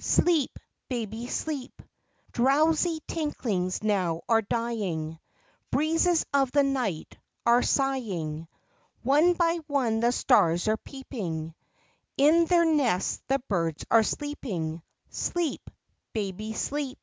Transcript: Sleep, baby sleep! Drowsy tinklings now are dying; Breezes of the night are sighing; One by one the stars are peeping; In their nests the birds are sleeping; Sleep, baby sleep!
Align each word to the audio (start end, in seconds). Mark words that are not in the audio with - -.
Sleep, 0.00 0.58
baby 0.88 1.26
sleep! 1.26 1.82
Drowsy 2.32 3.00
tinklings 3.06 3.82
now 3.82 4.22
are 4.26 4.40
dying; 4.40 5.18
Breezes 5.70 6.24
of 6.32 6.50
the 6.52 6.62
night 6.62 7.18
are 7.44 7.60
sighing; 7.62 8.48
One 9.02 9.34
by 9.34 9.58
one 9.66 10.00
the 10.00 10.10
stars 10.12 10.68
are 10.68 10.78
peeping; 10.78 11.54
In 12.16 12.46
their 12.46 12.64
nests 12.64 13.20
the 13.26 13.40
birds 13.40 13.84
are 13.90 14.02
sleeping; 14.02 14.82
Sleep, 15.10 15.60
baby 16.14 16.54
sleep! 16.54 16.98